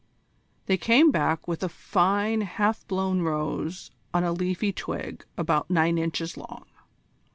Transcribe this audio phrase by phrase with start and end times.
[0.65, 5.99] They came back with a fine half blown rose on a leafy twig about nine
[5.99, 6.65] inches long.